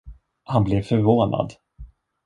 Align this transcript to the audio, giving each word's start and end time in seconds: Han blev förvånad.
Han 0.43 0.63
blev 0.63 0.81
förvånad. 0.81 1.53